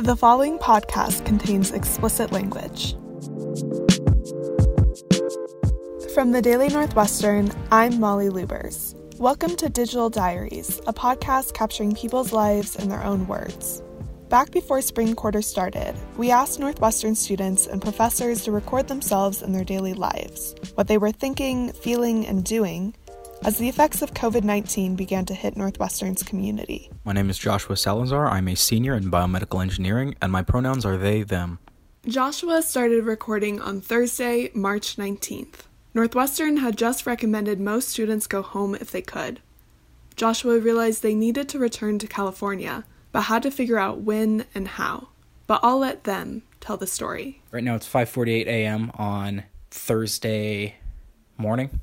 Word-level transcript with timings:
The 0.00 0.16
following 0.16 0.58
podcast 0.58 1.26
contains 1.26 1.72
explicit 1.72 2.32
language. 2.32 2.92
From 6.14 6.32
the 6.32 6.40
Daily 6.40 6.68
Northwestern, 6.68 7.52
I'm 7.70 8.00
Molly 8.00 8.30
Lubbers. 8.30 8.94
Welcome 9.18 9.56
to 9.56 9.68
Digital 9.68 10.08
Diaries, 10.08 10.80
a 10.86 10.94
podcast 10.94 11.52
capturing 11.52 11.94
people's 11.94 12.32
lives 12.32 12.76
in 12.76 12.88
their 12.88 13.04
own 13.04 13.26
words. 13.26 13.82
Back 14.30 14.52
before 14.52 14.80
spring 14.80 15.14
quarter 15.14 15.42
started, 15.42 15.94
we 16.16 16.30
asked 16.30 16.58
Northwestern 16.58 17.14
students 17.14 17.66
and 17.66 17.82
professors 17.82 18.42
to 18.44 18.52
record 18.52 18.88
themselves 18.88 19.42
in 19.42 19.52
their 19.52 19.64
daily 19.64 19.92
lives, 19.92 20.54
what 20.76 20.88
they 20.88 20.96
were 20.96 21.12
thinking, 21.12 21.72
feeling, 21.74 22.26
and 22.26 22.42
doing 22.42 22.94
as 23.44 23.56
the 23.58 23.68
effects 23.68 24.02
of 24.02 24.12
COVID 24.12 24.44
19 24.44 24.96
began 24.96 25.24
to 25.26 25.34
hit 25.34 25.56
Northwestern's 25.56 26.22
community. 26.22 26.90
My 27.04 27.12
name 27.12 27.30
is 27.30 27.38
Joshua 27.38 27.76
Salazar. 27.76 28.28
I'm 28.28 28.48
a 28.48 28.54
senior 28.54 28.94
in 28.94 29.10
biomedical 29.10 29.62
engineering, 29.62 30.14
and 30.20 30.30
my 30.30 30.42
pronouns 30.42 30.84
are 30.84 30.96
they, 30.96 31.22
them. 31.22 31.58
Joshua 32.06 32.62
started 32.62 33.04
recording 33.04 33.60
on 33.60 33.80
Thursday, 33.80 34.50
March 34.54 34.96
19th. 34.96 35.66
Northwestern 35.94 36.58
had 36.58 36.76
just 36.76 37.06
recommended 37.06 37.60
most 37.60 37.88
students 37.88 38.26
go 38.26 38.42
home 38.42 38.74
if 38.74 38.90
they 38.90 39.02
could. 39.02 39.40
Joshua 40.16 40.58
realized 40.58 41.02
they 41.02 41.14
needed 41.14 41.48
to 41.48 41.58
return 41.58 41.98
to 41.98 42.06
California, 42.06 42.84
but 43.12 43.22
had 43.22 43.42
to 43.42 43.50
figure 43.50 43.78
out 43.78 44.02
when 44.02 44.44
and 44.54 44.68
how. 44.68 45.08
But 45.46 45.60
I'll 45.62 45.78
let 45.78 46.04
them 46.04 46.42
tell 46.60 46.76
the 46.76 46.86
story. 46.86 47.42
Right 47.50 47.64
now 47.64 47.74
it's 47.74 47.88
5:48 47.88 48.46
a.m. 48.46 48.92
on 48.94 49.44
Thursday 49.70 50.76
morning. 51.36 51.80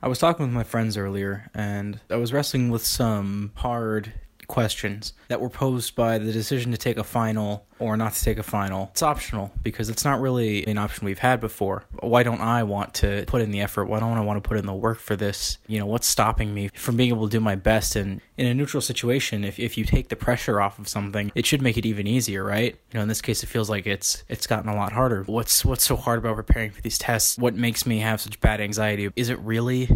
I 0.00 0.08
was 0.08 0.18
talking 0.18 0.46
with 0.46 0.54
my 0.54 0.62
friends 0.62 0.96
earlier, 0.96 1.50
and 1.54 2.00
I 2.08 2.16
was 2.16 2.32
wrestling 2.32 2.70
with 2.70 2.86
some 2.86 3.52
hard 3.56 4.12
questions 4.48 5.12
that 5.28 5.40
were 5.40 5.50
posed 5.50 5.94
by 5.94 6.18
the 6.18 6.32
decision 6.32 6.72
to 6.72 6.78
take 6.78 6.96
a 6.96 7.04
final 7.04 7.66
or 7.78 7.96
not 7.96 8.14
to 8.14 8.24
take 8.24 8.38
a 8.38 8.42
final. 8.42 8.88
It's 8.92 9.02
optional 9.02 9.52
because 9.62 9.88
it's 9.88 10.04
not 10.04 10.20
really 10.20 10.66
an 10.66 10.78
option 10.78 11.04
we've 11.04 11.18
had 11.18 11.40
before. 11.40 11.84
Why 12.00 12.22
don't 12.22 12.40
I 12.40 12.62
want 12.64 12.94
to 12.94 13.24
put 13.26 13.42
in 13.42 13.50
the 13.52 13.60
effort? 13.60 13.84
Why 13.84 14.00
don't 14.00 14.16
I 14.16 14.22
want 14.22 14.42
to 14.42 14.48
put 14.48 14.58
in 14.58 14.66
the 14.66 14.74
work 14.74 14.98
for 14.98 15.14
this? 15.14 15.58
You 15.68 15.78
know, 15.78 15.86
what's 15.86 16.06
stopping 16.06 16.52
me 16.52 16.70
from 16.74 16.96
being 16.96 17.10
able 17.10 17.28
to 17.28 17.30
do 17.30 17.40
my 17.40 17.54
best? 17.54 17.94
And 17.94 18.20
in 18.36 18.46
a 18.46 18.54
neutral 18.54 18.80
situation, 18.80 19.44
if, 19.44 19.60
if 19.60 19.78
you 19.78 19.84
take 19.84 20.08
the 20.08 20.16
pressure 20.16 20.60
off 20.60 20.78
of 20.78 20.88
something, 20.88 21.30
it 21.34 21.46
should 21.46 21.62
make 21.62 21.76
it 21.76 21.86
even 21.86 22.06
easier, 22.06 22.42
right? 22.42 22.74
You 22.92 22.98
know, 22.98 23.02
in 23.02 23.08
this 23.08 23.20
case, 23.20 23.42
it 23.42 23.46
feels 23.46 23.70
like 23.70 23.86
it's 23.86 24.24
it's 24.28 24.46
gotten 24.46 24.68
a 24.68 24.74
lot 24.74 24.92
harder. 24.92 25.22
What's 25.24 25.64
what's 25.64 25.86
so 25.86 25.94
hard 25.94 26.18
about 26.18 26.36
preparing 26.36 26.70
for 26.70 26.80
these 26.80 26.98
tests? 26.98 27.38
What 27.38 27.54
makes 27.54 27.86
me 27.86 27.98
have 27.98 28.20
such 28.20 28.40
bad 28.40 28.60
anxiety? 28.60 29.10
Is 29.14 29.28
it 29.28 29.38
really 29.40 29.88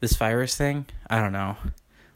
this 0.00 0.16
virus 0.16 0.56
thing? 0.56 0.86
I 1.08 1.20
don't 1.20 1.32
know 1.32 1.56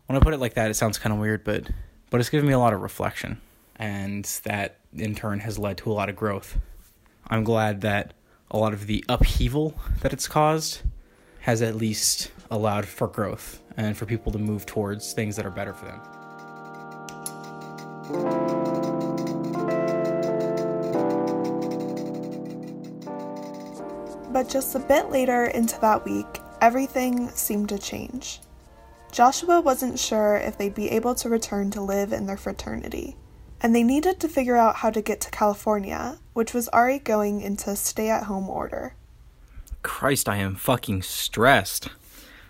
when 0.06 0.16
I 0.16 0.20
put 0.20 0.34
it 0.34 0.40
like 0.40 0.54
that, 0.54 0.70
it 0.70 0.74
sounds 0.74 0.98
kind 0.98 1.12
of 1.12 1.18
weird, 1.18 1.44
but 1.44 1.68
but 2.10 2.20
it's 2.20 2.28
given 2.28 2.46
me 2.46 2.52
a 2.52 2.58
lot 2.58 2.74
of 2.74 2.80
reflection, 2.80 3.40
and 3.76 4.24
that 4.44 4.78
in 4.94 5.14
turn 5.14 5.40
has 5.40 5.58
led 5.58 5.78
to 5.78 5.90
a 5.90 5.94
lot 5.94 6.08
of 6.08 6.16
growth. 6.16 6.58
I'm 7.28 7.44
glad 7.44 7.80
that 7.80 8.12
a 8.50 8.58
lot 8.58 8.74
of 8.74 8.86
the 8.86 9.04
upheaval 9.08 9.74
that 10.00 10.12
it's 10.12 10.28
caused 10.28 10.82
has 11.40 11.62
at 11.62 11.74
least 11.74 12.30
allowed 12.50 12.86
for 12.86 13.08
growth 13.08 13.62
and 13.76 13.96
for 13.96 14.04
people 14.04 14.30
to 14.32 14.38
move 14.38 14.66
towards 14.66 15.12
things 15.12 15.36
that 15.36 15.46
are 15.46 15.50
better 15.50 15.72
for 15.72 15.86
them. 15.86 16.00
But 24.32 24.48
just 24.48 24.74
a 24.74 24.78
bit 24.78 25.10
later 25.10 25.46
into 25.46 25.80
that 25.80 26.04
week, 26.04 26.40
everything 26.60 27.28
seemed 27.30 27.68
to 27.70 27.78
change. 27.78 28.40
Joshua 29.12 29.60
wasn't 29.60 29.98
sure 29.98 30.36
if 30.36 30.56
they'd 30.56 30.74
be 30.74 30.90
able 30.90 31.14
to 31.16 31.28
return 31.28 31.70
to 31.72 31.82
live 31.82 32.14
in 32.14 32.24
their 32.24 32.38
fraternity, 32.38 33.14
and 33.60 33.76
they 33.76 33.82
needed 33.82 34.18
to 34.20 34.28
figure 34.28 34.56
out 34.56 34.76
how 34.76 34.88
to 34.88 35.02
get 35.02 35.20
to 35.20 35.30
California, 35.30 36.18
which 36.32 36.54
was 36.54 36.66
already 36.70 36.98
going 36.98 37.42
into 37.42 37.76
stay 37.76 38.08
at 38.08 38.24
home 38.24 38.48
order. 38.48 38.94
Christ, 39.82 40.30
I 40.30 40.36
am 40.36 40.54
fucking 40.54 41.02
stressed. 41.02 41.90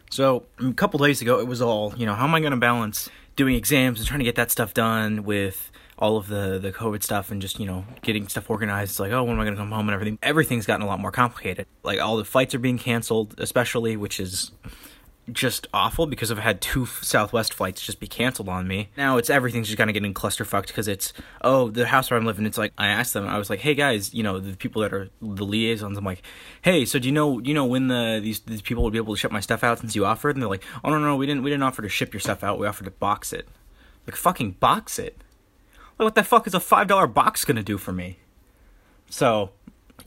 So, 0.09 0.47
a 0.61 0.73
couple 0.73 1.01
days 1.01 1.21
ago, 1.21 1.41
it 1.41 1.49
was 1.49 1.61
all, 1.61 1.95
you 1.97 2.07
know, 2.07 2.15
how 2.15 2.25
am 2.25 2.35
I 2.35 2.39
going 2.39 2.53
to 2.53 2.57
balance 2.57 3.11
doing 3.35 3.57
exams 3.57 3.99
and 3.99 4.07
trying 4.07 4.21
to 4.21 4.25
get 4.25 4.37
that 4.37 4.53
stuff 4.53 4.73
done 4.73 5.25
with 5.25 5.73
all 5.99 6.17
of 6.17 6.29
the, 6.29 6.61
the 6.61 6.71
COVID 6.71 7.03
stuff 7.03 7.33
and 7.33 7.43
just, 7.43 7.59
you 7.59 7.67
know, 7.67 7.85
getting 8.03 8.29
stuff 8.29 8.49
organized. 8.49 8.93
It's 8.93 9.01
like, 9.01 9.11
oh, 9.11 9.25
when 9.25 9.35
am 9.35 9.41
I 9.41 9.45
going 9.45 9.55
to 9.57 9.61
come 9.61 9.73
home 9.73 9.89
and 9.89 9.95
everything? 9.95 10.19
Everything's 10.23 10.67
gotten 10.67 10.83
a 10.83 10.87
lot 10.87 11.01
more 11.01 11.13
complicated. 11.13 11.67
Like, 11.83 12.01
all 12.01 12.17
the 12.17 12.25
flights 12.25 12.55
are 12.55 12.61
being 12.61 12.79
canceled, 12.79 13.35
especially, 13.39 13.97
which 13.97 14.21
is 14.21 14.53
just 15.31 15.69
awful 15.73 16.07
because 16.07 16.33
I've 16.33 16.39
had 16.39 16.61
two 16.61 16.87
Southwest 16.87 17.55
flights 17.55 17.81
just 17.81 18.01
be 18.01 18.09
canceled 18.09 18.49
on 18.49 18.67
me. 18.67 18.89
Now 18.97 19.19
it's 19.19 19.31
everything's 19.31 19.69
just 19.69 19.79
kind 19.79 19.89
of 19.89 19.95
getting 19.95 20.15
clusterfucked 20.15 20.67
because 20.67 20.89
it's 20.89 21.13
oh 21.43 21.71
the 21.71 21.87
house 21.87 22.11
where 22.11 22.19
I'm 22.19 22.27
living. 22.27 22.45
It's 22.45 22.59
like 22.59 22.73
I 22.77 22.89
asked 22.89 23.15
them, 23.15 23.27
I 23.29 23.39
was 23.39 23.49
like, 23.49 23.61
hey 23.61 23.75
guys, 23.75 24.13
you 24.13 24.23
know 24.23 24.41
the 24.41 24.57
people 24.57 24.83
that 24.83 24.93
are 24.93 25.11
the 25.21 25.45
liaisons. 25.45 25.97
I'm 25.97 26.05
like, 26.05 26.23
hey, 26.63 26.85
so 26.85 26.99
do 26.99 27.07
you 27.07 27.13
know 27.13 27.39
you 27.39 27.55
know 27.55 27.65
when 27.65 27.87
the 27.87 28.19
these 28.23 28.41
these 28.41 28.63
people 28.63 28.83
would 28.83 28.93
be 28.93 28.99
able 28.99 29.15
to 29.15 29.19
ship 29.19 29.31
my 29.31 29.41
stuff 29.41 29.63
out 29.63 29.79
since 29.79 29.95
you 29.95 30.05
offered? 30.05 30.35
And 30.35 30.43
they're 30.43 30.51
like, 30.51 30.65
oh 30.83 30.91
no 30.91 30.99
no 30.99 31.15
we 31.15 31.27
didn't 31.27 31.45
we 31.45 31.51
didn't 31.51 31.63
offer 31.63 31.83
to 31.83 31.89
ship 31.89 32.13
your 32.13 32.21
stuff 32.21 32.43
out. 32.43 32.59
We 32.59 32.67
offered 32.67 32.85
to 32.85 32.91
box 32.91 33.33
it. 33.33 33.47
Like 34.07 34.17
fucking 34.17 34.53
box 34.53 34.99
it. 34.99 35.23
Like 35.99 36.07
what 36.07 36.15
the 36.17 36.25
fuck 36.25 36.49
is 36.49 36.55
a 36.55 36.61
five 36.61 36.89
dollar 36.89 37.07
box 37.07 37.45
gonna 37.45 37.63
do 37.63 37.79
for 37.79 37.93
me? 37.93 38.19
So, 39.09 39.51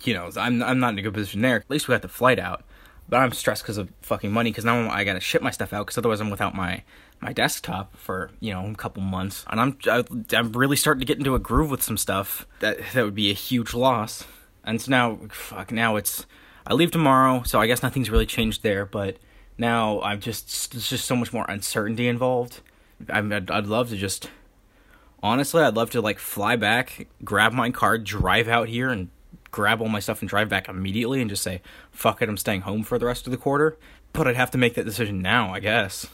you 0.04 0.14
know, 0.14 0.30
I'm 0.36 0.62
I'm 0.62 0.80
not 0.80 0.94
in 0.94 1.00
a 1.00 1.02
good 1.04 1.14
position 1.14 1.42
there. 1.42 1.58
At 1.58 1.70
least 1.70 1.88
we 1.88 1.94
got 1.94 2.02
the 2.02 2.10
flight 2.10 2.38
out 2.38 2.66
but 3.08 3.18
I'm 3.18 3.32
stressed 3.32 3.64
because 3.64 3.78
of 3.78 3.92
fucking 4.02 4.32
money. 4.32 4.52
Because 4.52 4.66
now 4.66 4.90
I 4.90 5.04
gotta 5.04 5.20
ship 5.20 5.42
my 5.42 5.52
stuff 5.52 5.74
out. 5.74 5.86
Because 5.86 5.98
otherwise, 5.98 6.22
I'm 6.22 6.30
without 6.30 6.56
my 6.56 6.84
my 7.22 7.34
desktop 7.34 7.96
for 7.98 8.32
you 8.40 8.54
know 8.54 8.68
a 8.68 8.76
couple 8.76 9.02
months, 9.02 9.46
and 9.50 9.60
I'm 9.60 9.78
I, 9.88 10.00
am 10.00 10.26
i 10.34 10.36
am 10.38 10.52
really 10.54 10.76
starting 10.76 11.00
to 11.00 11.06
get 11.06 11.18
into 11.18 11.36
a 11.36 11.40
groove 11.40 11.70
with 11.70 11.84
some 11.84 11.98
stuff 11.98 12.48
that 12.60 12.80
that 12.94 13.04
would 13.04 13.16
be 13.16 13.30
a 13.30 13.34
huge 13.34 13.74
loss. 13.74 14.26
And 14.64 14.82
so 14.82 14.90
now, 14.90 15.20
fuck, 15.30 15.72
now 15.72 15.96
it's 15.96 16.26
I 16.66 16.74
leave 16.74 16.92
tomorrow, 16.92 17.44
so 17.44 17.60
I 17.60 17.68
guess 17.68 17.84
nothing's 17.84 18.10
really 18.10 18.26
changed 18.26 18.64
there. 18.64 18.86
But 18.86 19.18
now 19.58 20.02
I'm 20.02 20.20
just 20.20 20.72
there's 20.72 20.90
just 20.90 21.06
so 21.06 21.16
much 21.16 21.32
more 21.32 21.46
uncertainty 21.48 22.08
involved. 22.08 22.62
i 23.10 23.20
I'd, 23.20 23.52
I'd 23.52 23.68
love 23.68 23.90
to 23.90 23.98
just 23.98 24.30
honestly, 25.22 25.64
I'd 25.64 25.76
love 25.76 25.90
to 25.92 26.02
like 26.02 26.20
fly 26.20 26.56
back, 26.56 27.08
grab 27.24 27.54
my 27.54 27.72
car, 27.72 27.98
drive 27.98 28.48
out 28.48 28.68
here, 28.70 28.90
and 28.90 29.10
grab 29.56 29.82
all 29.82 29.88
my 29.88 30.02
stuff 30.02 30.20
and 30.22 30.28
drive 30.28 30.50
back 30.50 30.68
immediately 30.68 31.22
and 31.22 31.30
just 31.30 31.42
say, 31.42 31.62
fuck 31.90 32.22
it, 32.22 32.28
I'm 32.28 32.36
staying 32.36 32.62
home 32.62 32.84
for 32.84 33.00
the 33.00 33.06
rest 33.06 33.26
of 33.26 33.32
the 33.32 33.38
quarter. 33.38 33.78
But 34.12 34.28
I'd 34.28 34.36
have 34.36 34.52
to 34.52 34.58
make 34.58 34.74
that 34.74 34.84
decision 34.84 35.22
now, 35.22 35.54
I 35.54 35.62
guess. 35.62 36.08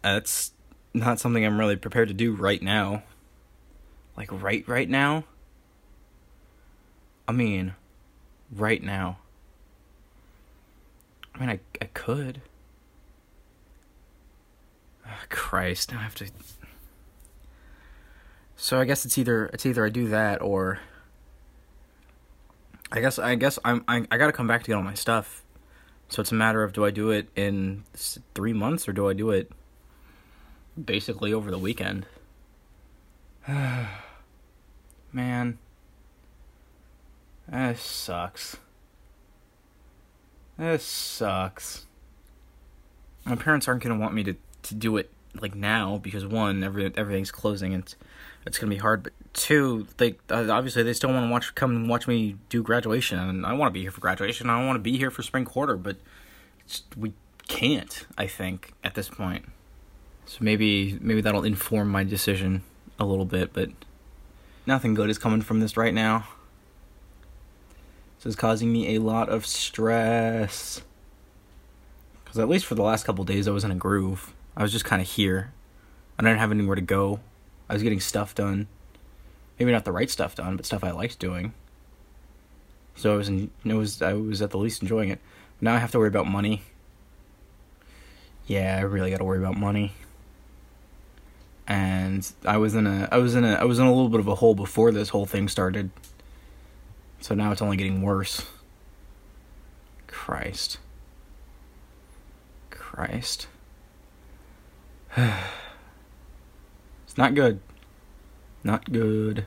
That's 0.00 0.52
not 0.94 1.20
something 1.20 1.44
I'm 1.44 1.60
really 1.60 1.76
prepared 1.76 2.08
to 2.08 2.14
do 2.14 2.32
right 2.32 2.62
now. 2.62 3.02
Like, 4.16 4.30
right, 4.32 4.66
right 4.66 4.88
now? 4.88 5.24
I 7.28 7.32
mean, 7.32 7.74
right 8.50 8.82
now. 8.82 9.18
I 11.34 11.38
mean, 11.38 11.50
I, 11.50 11.60
I 11.82 11.84
could. 11.92 12.40
Oh, 15.06 15.24
Christ, 15.28 15.92
I 15.92 15.98
have 15.98 16.14
to. 16.14 16.30
So 18.56 18.80
I 18.80 18.86
guess 18.86 19.04
it's 19.04 19.18
either 19.18 19.46
it's 19.52 19.66
either 19.66 19.84
I 19.84 19.90
do 19.90 20.08
that 20.08 20.40
or 20.40 20.80
I 22.92 23.00
guess 23.00 23.18
I 23.18 23.34
guess 23.36 23.58
I'm 23.64 23.84
I, 23.86 24.06
I 24.10 24.16
got 24.16 24.26
to 24.26 24.32
come 24.32 24.46
back 24.46 24.62
to 24.64 24.68
get 24.68 24.74
all 24.74 24.82
my 24.82 24.94
stuff. 24.94 25.44
So 26.08 26.20
it's 26.20 26.32
a 26.32 26.34
matter 26.34 26.64
of 26.64 26.72
do 26.72 26.84
I 26.84 26.90
do 26.90 27.10
it 27.10 27.28
in 27.36 27.84
three 28.34 28.52
months 28.52 28.88
or 28.88 28.92
do 28.92 29.08
I 29.08 29.12
do 29.12 29.30
it 29.30 29.52
basically 30.82 31.32
over 31.32 31.50
the 31.50 31.58
weekend? 31.58 32.06
Man, 35.12 35.58
that 37.48 37.78
sucks. 37.78 38.56
This 40.58 40.84
sucks. 40.84 41.86
My 43.24 43.36
parents 43.36 43.68
aren't 43.68 43.82
gonna 43.82 43.98
want 43.98 44.14
me 44.14 44.24
to, 44.24 44.34
to 44.64 44.74
do 44.74 44.96
it 44.96 45.10
like 45.40 45.54
now 45.54 45.98
because 45.98 46.26
one, 46.26 46.64
every 46.64 46.92
everything's 46.96 47.30
closing 47.30 47.72
and 47.72 47.84
it's, 47.84 47.94
it's 48.50 48.58
gonna 48.58 48.70
be 48.70 48.78
hard. 48.78 49.04
But 49.04 49.12
two, 49.32 49.86
they 49.96 50.16
uh, 50.28 50.50
obviously 50.50 50.82
they 50.82 50.92
still 50.92 51.10
want 51.10 51.24
to 51.26 51.30
watch 51.30 51.54
come 51.54 51.70
and 51.70 51.88
watch 51.88 52.08
me 52.08 52.36
do 52.48 52.62
graduation, 52.62 53.18
and 53.18 53.46
I 53.46 53.52
want 53.52 53.70
to 53.70 53.72
be 53.72 53.82
here 53.82 53.92
for 53.92 54.00
graduation. 54.00 54.50
I 54.50 54.66
want 54.66 54.76
to 54.76 54.80
be 54.80 54.98
here 54.98 55.10
for 55.10 55.22
spring 55.22 55.44
quarter, 55.44 55.76
but 55.76 55.96
we 56.96 57.12
can't. 57.46 58.06
I 58.18 58.26
think 58.26 58.72
at 58.82 58.94
this 58.94 59.08
point, 59.08 59.46
so 60.26 60.38
maybe 60.40 60.98
maybe 61.00 61.20
that'll 61.20 61.44
inform 61.44 61.90
my 61.90 62.02
decision 62.02 62.62
a 62.98 63.04
little 63.04 63.24
bit. 63.24 63.52
But 63.52 63.70
nothing 64.66 64.94
good 64.94 65.10
is 65.10 65.18
coming 65.18 65.42
from 65.42 65.60
this 65.60 65.76
right 65.76 65.94
now. 65.94 66.26
This 68.18 68.26
is 68.26 68.36
causing 68.36 68.72
me 68.72 68.96
a 68.96 69.00
lot 69.00 69.28
of 69.28 69.46
stress. 69.46 70.82
Because 72.24 72.38
at 72.38 72.48
least 72.48 72.66
for 72.66 72.74
the 72.74 72.82
last 72.82 73.04
couple 73.04 73.24
days, 73.24 73.48
I 73.48 73.52
was 73.52 73.64
in 73.64 73.70
a 73.70 73.76
groove. 73.76 74.34
I 74.56 74.62
was 74.62 74.72
just 74.72 74.84
kind 74.84 75.00
of 75.00 75.08
here. 75.08 75.52
I 76.18 76.22
didn't 76.22 76.38
have 76.38 76.50
anywhere 76.50 76.76
to 76.76 76.82
go. 76.82 77.20
I 77.70 77.72
was 77.72 77.82
getting 77.82 78.00
stuff 78.00 78.34
done 78.34 78.68
maybe 79.60 79.70
not 79.70 79.84
the 79.84 79.92
right 79.92 80.10
stuff 80.10 80.34
done, 80.34 80.56
but 80.56 80.64
stuff 80.64 80.82
I 80.82 80.90
liked 80.90 81.18
doing. 81.18 81.52
So 82.96 83.12
I 83.12 83.16
was 83.16 83.28
in, 83.28 83.50
it 83.64 83.74
was 83.74 84.02
I 84.02 84.14
was 84.14 84.42
at 84.42 84.50
the 84.50 84.58
least 84.58 84.82
enjoying 84.82 85.10
it. 85.10 85.20
Now 85.60 85.74
I 85.74 85.78
have 85.78 85.92
to 85.92 85.98
worry 85.98 86.08
about 86.08 86.26
money. 86.26 86.62
Yeah, 88.46 88.76
I 88.78 88.80
really 88.80 89.10
got 89.10 89.18
to 89.18 89.24
worry 89.24 89.38
about 89.38 89.56
money. 89.56 89.92
and 91.68 92.28
I 92.44 92.56
was 92.56 92.74
in 92.74 92.86
a 92.86 93.08
I 93.12 93.18
was 93.18 93.34
in 93.36 93.44
a 93.44 93.52
I 93.52 93.64
was 93.64 93.78
in 93.78 93.86
a 93.86 93.92
little 93.92 94.08
bit 94.08 94.20
of 94.20 94.26
a 94.26 94.34
hole 94.34 94.54
before 94.54 94.90
this 94.90 95.10
whole 95.10 95.26
thing 95.26 95.46
started. 95.46 95.90
So 97.20 97.34
now 97.34 97.52
it's 97.52 97.60
only 97.60 97.76
getting 97.76 98.00
worse. 98.00 98.46
Christ. 100.06 100.78
Christ. 102.70 103.46
it's 107.10 107.18
not 107.18 107.34
good. 107.34 107.58
Not 108.62 108.92
good. 108.92 109.44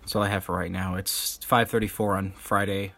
That's 0.00 0.16
all 0.16 0.24
I 0.24 0.28
have 0.28 0.42
for 0.42 0.56
right 0.56 0.70
now. 0.70 0.96
It's 0.96 1.38
5:34 1.38 2.16
on 2.16 2.32
Friday, 2.32 2.94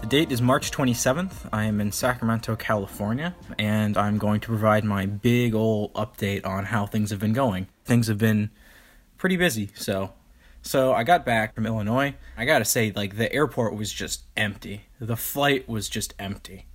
The 0.00 0.06
date 0.06 0.32
is 0.32 0.40
March 0.40 0.70
27th. 0.70 1.50
I 1.52 1.64
am 1.64 1.82
in 1.82 1.92
Sacramento, 1.92 2.56
California, 2.56 3.36
and 3.58 3.98
I'm 3.98 4.16
going 4.16 4.40
to 4.40 4.48
provide 4.48 4.82
my 4.82 5.04
big 5.04 5.54
old 5.54 5.92
update 5.92 6.46
on 6.46 6.64
how 6.64 6.86
things 6.86 7.10
have 7.10 7.20
been 7.20 7.34
going. 7.34 7.68
Things 7.84 8.06
have 8.06 8.16
been 8.16 8.48
pretty 9.18 9.36
busy, 9.36 9.68
so 9.74 10.14
so 10.62 10.92
I 10.92 11.04
got 11.04 11.24
back 11.24 11.54
from 11.54 11.66
Illinois. 11.66 12.14
I 12.36 12.44
got 12.44 12.58
to 12.58 12.64
say 12.64 12.92
like 12.94 13.16
the 13.16 13.32
airport 13.32 13.74
was 13.74 13.92
just 13.92 14.24
empty. 14.36 14.82
The 15.00 15.16
flight 15.16 15.68
was 15.68 15.88
just 15.88 16.14
empty. 16.18 16.66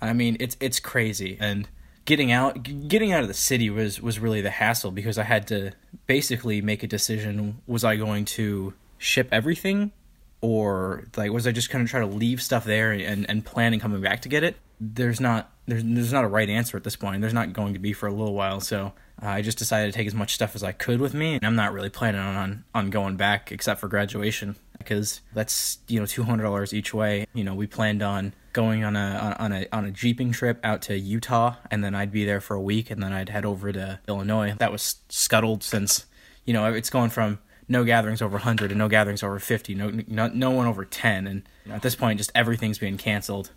I 0.00 0.12
mean, 0.12 0.36
it's 0.40 0.56
it's 0.60 0.80
crazy 0.80 1.36
and 1.40 1.68
getting 2.04 2.32
out 2.32 2.62
getting 2.88 3.12
out 3.12 3.22
of 3.22 3.28
the 3.28 3.34
city 3.34 3.68
was 3.70 4.00
was 4.00 4.18
really 4.18 4.40
the 4.40 4.50
hassle 4.50 4.90
because 4.90 5.18
I 5.18 5.24
had 5.24 5.46
to 5.48 5.72
basically 6.06 6.60
make 6.60 6.82
a 6.82 6.86
decision 6.86 7.60
was 7.66 7.84
I 7.84 7.96
going 7.96 8.24
to 8.26 8.74
ship 8.96 9.28
everything 9.30 9.92
or 10.40 11.04
like 11.16 11.32
was 11.32 11.46
I 11.46 11.52
just 11.52 11.70
kind 11.70 11.82
of 11.82 11.90
try 11.90 12.00
to 12.00 12.06
leave 12.06 12.40
stuff 12.40 12.64
there 12.64 12.92
and 12.92 13.28
and 13.28 13.44
planning 13.44 13.80
coming 13.80 14.00
back 14.00 14.22
to 14.22 14.28
get 14.28 14.44
it? 14.44 14.56
There's 14.80 15.20
not 15.20 15.50
there's 15.68 15.84
there's 15.84 16.12
not 16.12 16.24
a 16.24 16.28
right 16.28 16.48
answer 16.48 16.76
at 16.76 16.84
this 16.84 16.96
point. 16.96 17.20
There's 17.20 17.34
not 17.34 17.52
going 17.52 17.74
to 17.74 17.78
be 17.78 17.92
for 17.92 18.06
a 18.06 18.12
little 18.12 18.34
while, 18.34 18.60
so 18.60 18.92
uh, 19.22 19.26
I 19.26 19.42
just 19.42 19.58
decided 19.58 19.92
to 19.92 19.96
take 19.96 20.06
as 20.06 20.14
much 20.14 20.34
stuff 20.34 20.56
as 20.56 20.62
I 20.62 20.72
could 20.72 21.00
with 21.00 21.14
me. 21.14 21.34
And 21.34 21.44
I'm 21.44 21.54
not 21.54 21.72
really 21.72 21.90
planning 21.90 22.20
on 22.20 22.64
on 22.74 22.90
going 22.90 23.16
back 23.16 23.52
except 23.52 23.80
for 23.80 23.88
graduation 23.88 24.56
because 24.78 25.20
that's 25.34 25.78
you 25.86 26.00
know 26.00 26.06
two 26.06 26.24
hundred 26.24 26.44
dollars 26.44 26.72
each 26.72 26.94
way. 26.94 27.26
You 27.34 27.44
know 27.44 27.54
we 27.54 27.66
planned 27.66 28.02
on 28.02 28.34
going 28.52 28.82
on 28.82 28.96
a 28.96 29.36
on 29.38 29.52
a 29.52 29.66
on 29.70 29.84
a 29.84 29.90
jeeping 29.90 30.32
trip 30.32 30.58
out 30.64 30.82
to 30.82 30.98
Utah, 30.98 31.56
and 31.70 31.84
then 31.84 31.94
I'd 31.94 32.12
be 32.12 32.24
there 32.24 32.40
for 32.40 32.54
a 32.54 32.62
week, 32.62 32.90
and 32.90 33.02
then 33.02 33.12
I'd 33.12 33.28
head 33.28 33.44
over 33.44 33.70
to 33.70 34.00
Illinois. 34.08 34.54
That 34.58 34.72
was 34.72 34.96
scuttled 35.10 35.62
since 35.62 36.06
you 36.44 36.54
know 36.54 36.72
it's 36.72 36.90
going 36.90 37.10
from 37.10 37.40
no 37.68 37.84
gatherings 37.84 38.22
over 38.22 38.36
100 38.36 38.70
and 38.70 38.78
no 38.78 38.88
gatherings 38.88 39.22
over 39.22 39.38
50 39.38 39.74
no 39.74 39.90
no, 40.06 40.28
no 40.28 40.50
one 40.50 40.66
over 40.66 40.86
10 40.86 41.26
and 41.26 41.42
at 41.68 41.82
this 41.82 41.94
point 41.94 42.16
just 42.16 42.32
everything's 42.34 42.78
being 42.78 42.96
canceled 42.96 43.50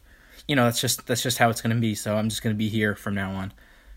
you 0.48 0.56
know 0.56 0.66
that's 0.66 0.82
just 0.82 1.06
that's 1.08 1.24
just 1.24 1.38
how 1.38 1.50
it's 1.50 1.62
going 1.62 1.76
to 1.76 1.80
be. 1.82 1.96
So 1.96 2.16
i'm 2.16 2.30
just 2.30 2.44
going 2.44 2.56
to 2.56 2.58
be 2.58 2.70
here 2.70 2.96
from 2.96 3.16
now 3.16 3.32
on. 3.32 3.54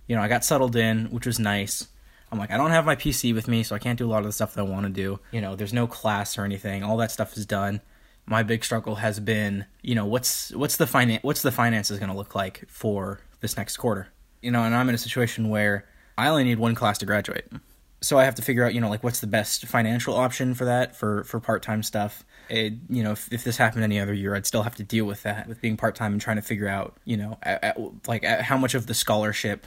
You 0.07 0.17
know 0.17 0.23
i 0.23 0.29
got 0.29 0.45
settled 0.45 0.77
in 0.77 1.07
which 1.07 1.27
was 1.27 1.39
nice. 1.39 1.89
I'm 2.33 2.39
like 2.39 2.51
i 2.51 2.57
don't 2.57 2.71
have 2.71 2.85
my 2.85 2.97
pc 2.97 3.35
with 3.35 3.47
me 3.47 3.63
so 3.63 3.77
i 3.77 3.79
can't 3.79 3.99
do 3.99 4.07
a 4.07 4.11
lot 4.11 4.19
of 4.19 4.25
the 4.25 4.33
stuff 4.33 4.55
that 4.55 4.61
i 4.61 4.65
want 4.65 4.87
to 4.87 4.93
do. 4.93 5.21
You 5.31 5.41
know 5.41 5.57
there's 5.57 5.73
no 5.73 5.87
class 5.87 6.39
or 6.39 6.45
anything. 6.45 6.83
All 6.83 6.97
that 6.99 7.11
stuff 7.11 7.37
is 7.37 7.47
done. 7.47 7.81
My 8.27 8.43
big 8.43 8.65
struggle 8.65 8.97
has 8.97 9.21
been 9.21 9.67
you 9.83 9.95
know 9.95 10.07
what's 10.07 10.53
what's 10.53 10.77
the 10.77 10.87
finance 10.87 11.23
what's 11.23 11.43
the 11.43 11.53
finances 11.53 11.99
going 11.99 12.11
to 12.11 12.17
look 12.17 12.35
like 12.35 12.65
for 12.69 13.21
this 13.41 13.57
next 13.57 13.77
quarter? 13.77 14.09
You 14.43 14.51
know 14.51 14.63
and 14.63 14.75
i'm 14.75 14.89
in 14.89 14.95
a 14.95 14.99
situation 14.99 15.49
where 15.49 15.87
i 16.19 16.29
only 16.29 16.45
need 16.45 16.59
one 16.59 16.75
class 16.75 16.99
to 16.99 17.07
graduate 17.07 17.47
so 18.05 18.19
I 18.19 18.25
have 18.25 18.35
to 18.35 18.43
figure 18.43 18.65
out, 18.65 18.75
you 18.75 18.81
know, 18.81 18.91
like 18.91 19.03
what's 19.03 19.21
the 19.21 19.27
best 19.27 19.67
financial 19.67 20.15
option 20.15 20.55
for 20.55 20.67
that 20.67 20.95
for 20.95 21.25
for 21.25 21.41
part 21.41 21.63
time 21.63 21.83
stuff. 21.83 22.25
It, 22.51 22.75
you 22.91 23.03
know, 23.03 23.13
if, 23.13 23.33
if 23.33 23.45
this 23.45 23.57
happened 23.57 23.85
any 23.85 23.99
other 23.99 24.13
year, 24.13 24.35
I'd 24.35 24.47
still 24.47 24.63
have 24.63 24.77
to 24.77 24.83
deal 24.83 25.07
with 25.07 25.23
that 25.23 25.49
with 25.49 25.63
being 25.63 25.79
part 25.79 25.95
time 25.95 26.13
and 26.13 26.21
trying 26.21 26.37
to 26.37 26.43
figure 26.43 26.69
out, 26.69 26.95
you 27.07 27.17
know, 27.17 27.39
at, 27.43 27.65
at, 27.65 27.79
like 28.07 28.23
at 28.23 28.43
how 28.43 28.59
much 28.59 28.75
of 28.75 28.87
the 28.87 28.95
scholarship 28.95 29.67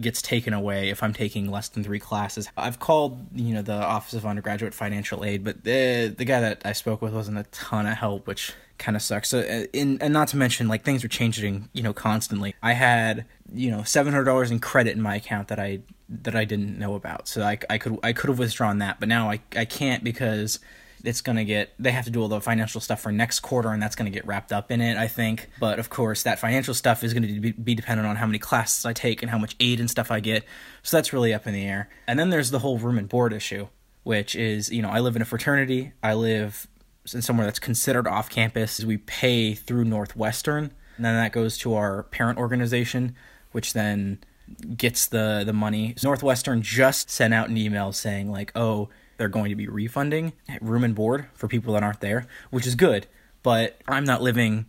gets 0.00 0.22
taken 0.22 0.54
away 0.54 0.88
if 0.88 1.02
I'm 1.02 1.12
taking 1.12 1.50
less 1.50 1.68
than 1.68 1.84
three 1.84 1.98
classes. 1.98 2.48
I've 2.56 2.78
called, 2.78 3.26
you 3.34 3.54
know, 3.54 3.62
the 3.62 3.74
Office 3.74 4.14
of 4.14 4.24
Undergraduate 4.24 4.72
Financial 4.72 5.24
Aid, 5.24 5.44
but 5.44 5.64
the 5.64 6.14
the 6.16 6.24
guy 6.24 6.40
that 6.40 6.62
I 6.64 6.72
spoke 6.72 7.02
with 7.02 7.12
wasn't 7.12 7.38
a 7.38 7.44
ton 7.44 7.86
of 7.86 7.98
help, 7.98 8.26
which 8.26 8.54
kind 8.78 8.96
of 8.96 9.02
sucks. 9.02 9.28
So, 9.28 9.40
uh, 9.40 9.66
in 9.72 10.00
and 10.00 10.12
not 10.12 10.28
to 10.28 10.36
mention, 10.36 10.68
like 10.68 10.84
things 10.84 11.04
are 11.04 11.08
changing, 11.08 11.68
you 11.72 11.82
know, 11.82 11.92
constantly. 11.92 12.54
I 12.62 12.72
had, 12.72 13.26
you 13.52 13.70
know, 13.70 13.82
seven 13.82 14.12
hundred 14.12 14.24
dollars 14.24 14.50
in 14.50 14.60
credit 14.60 14.96
in 14.96 15.02
my 15.02 15.16
account 15.16 15.48
that 15.48 15.58
I 15.58 15.80
that 16.08 16.36
I 16.36 16.44
didn't 16.44 16.78
know 16.78 16.94
about. 16.94 17.28
So 17.28 17.42
I, 17.42 17.58
I 17.70 17.78
could 17.78 17.98
I 18.02 18.12
could 18.12 18.28
have 18.28 18.38
withdrawn 18.38 18.78
that, 18.78 19.00
but 19.00 19.08
now 19.08 19.30
I 19.30 19.40
I 19.56 19.64
can't 19.64 20.04
because 20.04 20.58
it's 21.04 21.20
going 21.20 21.36
to 21.36 21.44
get 21.44 21.72
they 21.78 21.90
have 21.90 22.04
to 22.06 22.10
do 22.10 22.22
all 22.22 22.28
the 22.28 22.40
financial 22.40 22.80
stuff 22.80 23.02
for 23.02 23.12
next 23.12 23.40
quarter 23.40 23.68
and 23.70 23.82
that's 23.82 23.94
going 23.94 24.10
to 24.10 24.16
get 24.16 24.26
wrapped 24.26 24.52
up 24.52 24.70
in 24.70 24.80
it 24.80 24.96
i 24.96 25.06
think. 25.06 25.50
But 25.60 25.78
of 25.78 25.90
course 25.90 26.22
that 26.22 26.38
financial 26.38 26.74
stuff 26.74 27.04
is 27.04 27.12
going 27.12 27.22
to 27.22 27.40
be, 27.40 27.52
be, 27.52 27.74
dependent 27.74 28.08
on 28.08 28.16
how 28.16 28.26
many 28.26 28.38
classes 28.38 28.84
i 28.86 28.92
take 28.92 29.22
and 29.22 29.30
how 29.30 29.38
much 29.38 29.54
aid 29.60 29.80
and 29.80 29.90
stuff 29.90 30.10
i 30.10 30.20
get. 30.20 30.44
So 30.82 30.96
that's 30.96 31.12
really 31.12 31.34
up 31.34 31.46
in 31.46 31.52
the 31.52 31.64
air. 31.64 31.88
And 32.06 32.18
then 32.18 32.30
there's 32.30 32.50
the 32.50 32.60
whole 32.60 32.78
room 32.78 32.98
and 32.98 33.08
board 33.08 33.32
issue 33.32 33.68
which 34.02 34.36
is 34.36 34.70
you 34.70 34.82
know 34.82 34.90
i 34.90 35.00
live 35.00 35.16
in 35.16 35.22
a 35.22 35.26
fraternity. 35.26 35.92
I 36.02 36.14
live 36.14 36.66
in 37.12 37.22
somewhere 37.22 37.46
that's 37.46 37.58
considered 37.58 38.06
off 38.06 38.30
campus. 38.30 38.82
We 38.82 38.96
pay 38.96 39.54
through 39.54 39.84
northwestern. 39.84 40.72
And 40.96 41.04
then 41.04 41.14
that 41.16 41.32
goes 41.32 41.58
to 41.58 41.74
our 41.74 42.04
parent 42.04 42.38
organization 42.38 43.14
which 43.52 43.72
then 43.72 44.18
gets 44.76 45.06
the 45.06 45.42
the 45.44 45.52
money. 45.52 45.94
Northwestern 46.02 46.62
just 46.62 47.10
sent 47.10 47.34
out 47.34 47.48
an 47.48 47.56
email 47.56 47.92
saying 47.92 48.30
like, 48.30 48.52
"Oh, 48.54 48.88
they're 49.16 49.28
going 49.28 49.50
to 49.50 49.56
be 49.56 49.68
refunding 49.68 50.32
room 50.60 50.84
and 50.84 50.94
board 50.94 51.26
for 51.34 51.48
people 51.48 51.74
that 51.74 51.82
aren't 51.82 52.00
there," 52.00 52.26
which 52.50 52.66
is 52.66 52.74
good. 52.74 53.06
But 53.42 53.78
I'm 53.86 54.04
not 54.04 54.22
living 54.22 54.66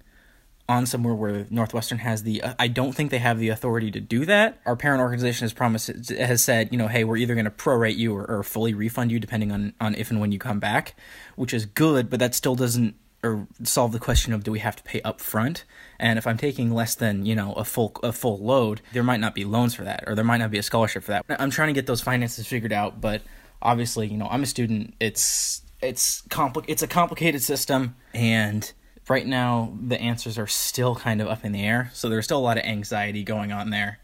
on 0.67 0.85
somewhere 0.85 1.13
where 1.13 1.45
Northwestern 1.49 1.99
has 1.99 2.23
the 2.23 2.41
uh, 2.41 2.53
I 2.57 2.67
don't 2.67 2.93
think 2.93 3.11
they 3.11 3.19
have 3.19 3.37
the 3.37 3.49
authority 3.49 3.91
to 3.91 3.99
do 3.99 4.25
that. 4.25 4.59
Our 4.65 4.75
parent 4.75 5.01
organization 5.01 5.45
has 5.45 5.53
promised 5.53 6.09
has 6.09 6.43
said, 6.43 6.69
you 6.71 6.77
know, 6.77 6.87
hey, 6.87 7.03
we're 7.03 7.17
either 7.17 7.35
going 7.35 7.45
to 7.45 7.51
prorate 7.51 7.97
you 7.97 8.15
or, 8.15 8.25
or 8.25 8.43
fully 8.43 8.73
refund 8.73 9.11
you 9.11 9.19
depending 9.19 9.51
on 9.51 9.73
on 9.79 9.95
if 9.95 10.09
and 10.09 10.19
when 10.19 10.31
you 10.31 10.39
come 10.39 10.59
back, 10.59 10.95
which 11.35 11.53
is 11.53 11.65
good, 11.65 12.09
but 12.09 12.19
that 12.19 12.33
still 12.33 12.55
doesn't 12.55 12.95
or 13.25 13.47
solve 13.63 13.91
the 13.91 13.99
question 13.99 14.31
of 14.33 14.43
do 14.43 14.51
we 14.51 14.59
have 14.59 14.75
to 14.75 14.83
pay 14.83 15.01
up 15.01 15.19
front 15.19 15.63
and 15.99 16.19
if 16.19 16.27
i'm 16.27 16.37
taking 16.37 16.71
less 16.71 16.95
than 16.95 17.25
you 17.25 17.35
know 17.35 17.53
a 17.53 17.63
full 17.65 17.91
a 18.03 18.13
full 18.13 18.37
load 18.37 18.81
there 18.93 19.03
might 19.03 19.19
not 19.19 19.33
be 19.33 19.43
loans 19.43 19.73
for 19.73 19.83
that 19.83 20.03
or 20.07 20.15
there 20.15 20.23
might 20.23 20.37
not 20.37 20.51
be 20.51 20.57
a 20.57 20.63
scholarship 20.63 21.03
for 21.03 21.11
that. 21.11 21.25
I'm 21.29 21.49
trying 21.49 21.67
to 21.67 21.73
get 21.73 21.87
those 21.87 22.01
finances 22.01 22.45
figured 22.47 22.71
out 22.71 23.01
but 23.01 23.21
obviously 23.61 24.07
you 24.07 24.17
know 24.17 24.27
i'm 24.29 24.43
a 24.43 24.45
student. 24.45 24.93
It's 24.99 25.61
it's 25.81 26.21
compli- 26.29 26.65
it's 26.67 26.83
a 26.83 26.87
complicated 26.87 27.41
system 27.41 27.95
and 28.13 28.71
right 29.09 29.25
now 29.25 29.73
the 29.85 29.99
answers 29.99 30.37
are 30.37 30.47
still 30.47 30.95
kind 30.95 31.21
of 31.21 31.27
up 31.27 31.45
in 31.45 31.51
the 31.51 31.63
air. 31.63 31.91
So 31.93 32.09
there's 32.09 32.25
still 32.25 32.39
a 32.39 32.41
lot 32.41 32.57
of 32.57 32.63
anxiety 32.63 33.23
going 33.23 33.51
on 33.51 33.69
there. 33.69 33.99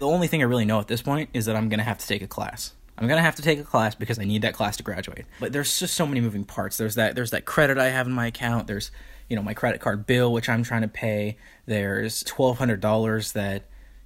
The 0.00 0.06
only 0.06 0.28
thing 0.28 0.40
i 0.40 0.44
really 0.44 0.64
know 0.64 0.80
at 0.80 0.88
this 0.88 1.02
point 1.02 1.28
is 1.34 1.44
that 1.44 1.56
i'm 1.56 1.68
going 1.68 1.78
to 1.78 1.84
have 1.84 1.98
to 1.98 2.06
take 2.06 2.22
a 2.22 2.26
class 2.26 2.72
I'm 3.00 3.08
gonna 3.08 3.22
have 3.22 3.36
to 3.36 3.42
take 3.42 3.58
a 3.58 3.64
class 3.64 3.94
because 3.94 4.18
I 4.18 4.24
need 4.24 4.42
that 4.42 4.54
class 4.54 4.76
to 4.76 4.82
graduate. 4.82 5.24
But 5.40 5.52
there's 5.52 5.78
just 5.78 5.94
so 5.94 6.06
many 6.06 6.20
moving 6.20 6.44
parts. 6.44 6.76
There's 6.76 6.96
that 6.96 7.14
there's 7.14 7.30
that 7.30 7.44
credit 7.44 7.78
I 7.78 7.88
have 7.88 8.06
in 8.06 8.12
my 8.12 8.26
account. 8.26 8.66
There's 8.66 8.90
you 9.28 9.36
know 9.36 9.42
my 9.42 9.54
credit 9.54 9.80
card 9.80 10.06
bill 10.06 10.32
which 10.32 10.48
I'm 10.48 10.62
trying 10.62 10.82
to 10.82 10.88
pay. 10.88 11.38
There's 11.66 12.22
twelve 12.24 12.58
hundred 12.58 12.80
dollars 12.80 13.32
that 13.32 13.64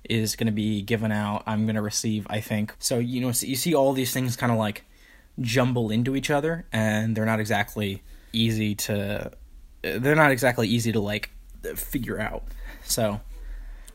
is 0.09 0.37
going 0.37 0.47
to 0.47 0.53
be 0.53 0.83
given 0.83 1.11
out. 1.11 1.43
I'm 1.47 1.65
going 1.65 1.77
to 1.77 1.83
receive, 1.83 2.27
I 2.29 2.41
think. 2.41 2.75
So 2.79 2.99
you 2.99 3.21
know, 3.21 3.33
so 3.33 3.47
you 3.47 3.57
see 3.57 3.75
all 3.75 3.93
these 3.93 4.13
things 4.13 4.37
kind 4.37 4.53
of 4.53 4.59
like 4.59 4.85
jumble 5.41 5.91
into 5.91 6.15
each 6.15 6.31
other, 6.31 6.67
and 6.73 7.17
they're 7.17 7.27
not 7.27 7.41
exactly 7.41 8.03
easy 8.33 8.75
to. 8.75 9.33
They're 9.83 10.15
not 10.15 10.31
exactly 10.31 10.69
easy 10.69 10.93
to 10.93 11.01
like 11.01 11.31
figure 11.75 12.21
out. 12.21 12.45
So 12.85 13.21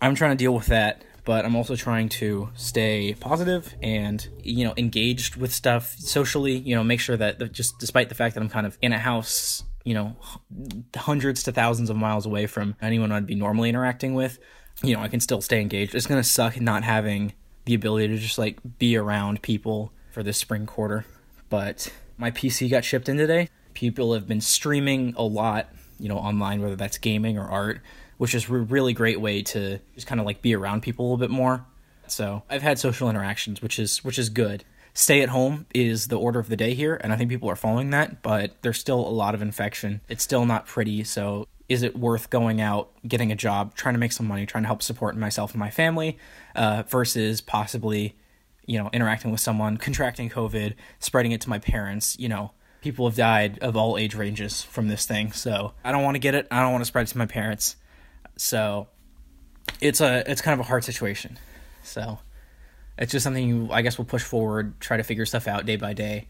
I'm 0.01 0.15
trying 0.15 0.31
to 0.31 0.37
deal 0.37 0.53
with 0.53 0.67
that 0.67 1.03
but 1.29 1.45
I'm 1.45 1.55
also 1.55 1.75
trying 1.75 2.09
to 2.09 2.49
stay 2.55 3.13
positive 3.13 3.75
and 3.83 4.27
you 4.41 4.65
know 4.65 4.73
engaged 4.77 5.35
with 5.35 5.53
stuff 5.53 5.95
socially. 5.99 6.57
You 6.57 6.73
know, 6.73 6.83
make 6.83 6.99
sure 6.99 7.15
that 7.17 7.51
just 7.51 7.77
despite 7.77 8.09
the 8.09 8.15
fact 8.15 8.33
that 8.33 8.41
I'm 8.41 8.49
kind 8.49 8.65
of 8.65 8.79
in 8.81 8.93
a 8.93 8.97
house, 8.97 9.63
you 9.83 9.93
know, 9.93 10.15
hundreds 10.95 11.43
to 11.43 11.51
thousands 11.51 11.91
of 11.91 11.97
miles 11.97 12.25
away 12.25 12.47
from 12.47 12.75
anyone 12.81 13.11
I'd 13.11 13.27
be 13.27 13.35
normally 13.35 13.69
interacting 13.69 14.15
with, 14.15 14.39
you 14.81 14.95
know, 14.95 15.03
I 15.03 15.07
can 15.07 15.19
still 15.19 15.39
stay 15.39 15.61
engaged. 15.61 15.93
It's 15.93 16.07
gonna 16.07 16.23
suck 16.23 16.59
not 16.59 16.83
having 16.83 17.33
the 17.65 17.75
ability 17.75 18.07
to 18.07 18.17
just 18.17 18.39
like 18.39 18.57
be 18.79 18.97
around 18.97 19.43
people 19.43 19.93
for 20.09 20.23
this 20.23 20.39
spring 20.39 20.65
quarter, 20.65 21.05
but 21.47 21.93
my 22.17 22.31
PC 22.31 22.71
got 22.71 22.83
shipped 22.83 23.07
in 23.07 23.17
today. 23.17 23.49
People 23.75 24.15
have 24.15 24.25
been 24.25 24.41
streaming 24.41 25.13
a 25.15 25.21
lot, 25.21 25.69
you 25.99 26.09
know, 26.09 26.17
online, 26.17 26.59
whether 26.59 26.75
that's 26.75 26.97
gaming 26.97 27.37
or 27.37 27.47
art 27.47 27.81
which 28.19 28.35
is 28.35 28.47
a 28.49 28.51
really 28.51 28.93
great 28.93 29.19
way 29.19 29.41
to 29.41 29.79
just 29.95 30.05
kind 30.05 30.19
of 30.19 30.27
like 30.27 30.41
be 30.41 30.53
around 30.53 30.81
people 30.81 31.05
a 31.05 31.07
little 31.07 31.17
bit 31.17 31.31
more. 31.31 31.65
So 32.07 32.43
I've 32.49 32.61
had 32.61 32.77
social 32.77 33.09
interactions, 33.09 33.61
which 33.61 33.79
is 33.79 34.03
which 34.03 34.19
is 34.19 34.29
good. 34.29 34.63
Stay 34.93 35.21
at 35.21 35.29
home 35.29 35.65
is 35.73 36.09
the 36.09 36.19
order 36.19 36.39
of 36.39 36.49
the 36.49 36.57
day 36.57 36.73
here, 36.73 36.99
and 37.01 37.13
I 37.13 37.15
think 37.15 37.29
people 37.29 37.49
are 37.49 37.55
following 37.55 37.91
that. 37.91 38.21
But 38.21 38.61
there's 38.61 38.77
still 38.77 38.99
a 38.99 39.09
lot 39.09 39.35
of 39.35 39.41
infection. 39.41 40.01
It's 40.09 40.23
still 40.23 40.45
not 40.45 40.65
pretty. 40.65 41.03
So 41.05 41.47
is 41.69 41.81
it 41.81 41.97
worth 41.97 42.29
going 42.29 42.59
out, 42.59 42.91
getting 43.07 43.31
a 43.31 43.35
job, 43.35 43.75
trying 43.75 43.93
to 43.93 43.99
make 43.99 44.11
some 44.11 44.27
money, 44.27 44.45
trying 44.45 44.63
to 44.63 44.67
help 44.67 44.81
support 44.81 45.15
myself 45.15 45.51
and 45.51 45.59
my 45.59 45.69
family, 45.69 46.17
uh, 46.55 46.83
versus 46.87 47.39
possibly, 47.41 48.15
you 48.65 48.77
know, 48.77 48.89
interacting 48.91 49.31
with 49.31 49.39
someone, 49.39 49.77
contracting 49.77 50.29
COVID, 50.29 50.73
spreading 50.99 51.31
it 51.31 51.41
to 51.41 51.49
my 51.49 51.59
parents, 51.59 52.17
you 52.19 52.27
know, 52.27 52.51
People 52.81 53.09
have 53.09 53.17
died 53.17 53.59
of 53.59 53.75
all 53.75 53.97
age 53.97 54.15
ranges 54.15 54.61
from 54.61 54.87
this 54.87 55.05
thing, 55.05 55.33
so 55.33 55.73
I 55.83 55.91
don't 55.91 56.03
want 56.03 56.15
to 56.15 56.19
get 56.19 56.33
it. 56.33 56.47
I 56.49 56.61
don't 56.61 56.71
want 56.71 56.81
to 56.81 56.85
spread 56.85 57.07
it 57.07 57.11
to 57.11 57.17
my 57.17 57.25
parents. 57.25 57.75
So 58.39 58.87
it's 59.81 59.99
a 59.99 60.23
it's 60.31 60.41
kind 60.41 60.53
of 60.53 60.65
a 60.65 60.67
hard 60.67 60.85
situation. 60.85 61.37
So 61.83 62.19
it's 62.97 63.11
just 63.11 63.23
something 63.23 63.45
you, 63.45 63.69
I 63.69 63.81
guess 63.81 63.97
we'll 63.97 64.05
push 64.05 64.23
forward, 64.23 64.79
try 64.79 64.95
to 64.95 65.03
figure 65.03 65.25
stuff 65.25 65.45
out 65.45 65.65
day 65.65 65.75
by 65.75 65.91
day. 65.91 66.27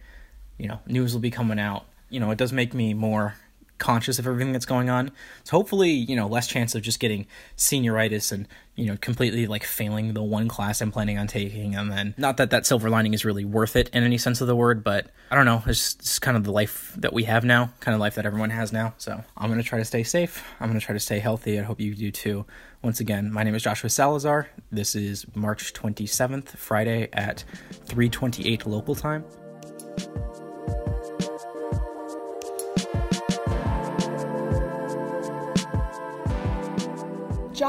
You 0.58 0.70
know, 0.70 0.80
news 0.88 1.14
will 1.14 1.22
be 1.22 1.30
coming 1.30 1.60
out. 1.60 1.86
You 2.10 2.20
know, 2.20 2.32
it 2.32 2.38
does 2.40 2.52
make 2.52 2.74
me 2.74 2.96
more 2.96 3.36
conscious 3.80 4.20
of 4.20 4.28
everything 4.28 4.52
that's 4.52 4.66
going 4.66 4.90
on. 4.90 5.12
So 5.44 5.58
hopefully, 5.58 5.90
you 5.90 6.16
know, 6.16 6.28
less 6.28 6.48
chance 6.48 6.76
of 6.76 6.82
just 6.82 7.00
getting 7.00 7.26
senioritis 7.58 8.32
and, 8.32 8.48
you 8.76 8.86
know, 8.86 8.98
completely 8.98 9.48
like 9.48 9.64
failing 9.64 10.14
the 10.14 10.22
one 10.22 10.48
class 10.48 10.82
I'm 10.82 10.92
planning 10.92 11.18
on 11.18 11.28
taking. 11.28 11.76
And 11.76 11.92
then, 11.92 12.14
not 12.18 12.38
that 12.38 12.52
that 12.52 12.66
silver 12.66 12.90
lining 12.90 13.14
is 13.14 13.26
really 13.26 13.46
worth 13.46 13.76
it 13.76 13.90
in 13.90 14.04
any 14.04 14.18
sense 14.18 14.42
of 14.42 14.48
the 14.48 14.56
word, 14.56 14.84
but 14.84 15.10
I 15.32 15.36
don't 15.36 15.46
know. 15.46 15.64
It's 15.66 15.96
just 15.96 16.22
kind 16.22 16.38
of 16.38 16.44
the 16.44 16.52
life 16.52 16.94
that 16.98 17.14
we 17.14 17.24
have 17.24 17.44
now, 17.44 17.72
kind 17.80 17.96
of 17.96 18.02
life 18.02 18.16
that 18.16 18.26
everyone 18.26 18.50
has 18.52 18.72
now. 18.72 18.94
So 18.98 19.24
I'm 19.38 19.50
going 19.50 19.62
to 19.62 19.68
try 19.68 19.80
to 19.80 19.86
stay 19.86 20.04
safe. 20.04 20.44
I'm 20.60 20.68
going 20.70 20.80
to 20.80 20.86
try 20.86 20.94
to 20.94 21.00
stay 21.00 21.20
healthy. 21.20 21.60
I 21.60 21.64
hope 21.64 21.80
you 21.80 21.96
do 21.96 22.12
too. 22.12 22.46
Once 22.82 23.00
again, 23.00 23.32
my 23.32 23.44
name 23.44 23.56
is 23.56 23.64
Joshua 23.64 23.90
Salazar. 23.90 24.48
This 24.72 24.96
is 24.96 25.26
March 25.36 25.74
27th, 25.74 26.50
Friday 26.50 27.10
at 27.12 27.44
3:28 27.88 28.66
local 28.66 28.96
time. 28.96 29.26